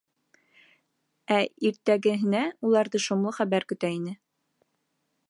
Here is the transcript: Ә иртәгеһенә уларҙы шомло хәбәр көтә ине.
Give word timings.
Ә 1.35 1.37
иртәгеһенә 1.69 2.41
уларҙы 2.71 3.03
шомло 3.07 3.37
хәбәр 3.39 3.69
көтә 3.75 3.93
ине. 3.99 4.15